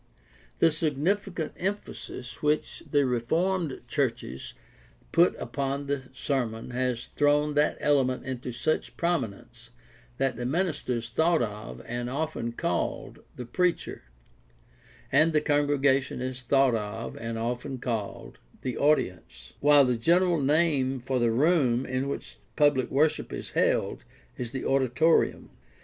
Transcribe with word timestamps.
The 0.57 0.71
significant 0.71 1.51
emphasis 1.57 2.41
which 2.41 2.81
the 2.89 3.05
reformed 3.05 3.81
churches 3.87 4.55
put 5.11 5.35
upon 5.39 5.85
the 5.85 6.09
sermon 6.11 6.71
has 6.71 7.09
thrown 7.15 7.53
that 7.53 7.77
element 7.79 8.25
into 8.25 8.51
such 8.51 8.97
prominence 8.97 9.69
that 10.17 10.37
the 10.37 10.45
minister 10.47 10.93
is 10.93 11.07
thought 11.09 11.43
of, 11.43 11.83
and 11.85 12.09
often 12.09 12.51
called, 12.53 13.19
the 13.35 13.45
"preacher," 13.45 14.01
and 15.11 15.33
the 15.33 15.39
congregation 15.41 16.19
is 16.19 16.41
thought 16.41 16.73
of, 16.73 17.15
and 17.15 17.37
often 17.37 17.77
called, 17.77 18.39
the 18.63 18.79
"audience," 18.79 19.53
while 19.59 19.85
the 19.85 19.97
general 19.97 20.39
name 20.41 20.99
for 20.99 21.19
the 21.19 21.29
room 21.31 21.85
in 21.85 22.07
which 22.09 22.39
public 22.55 22.89
worship 22.89 23.31
is 23.31 23.51
held 23.51 24.03
is 24.35 24.49
the 24.51 24.65
"auditorium." 24.65 25.51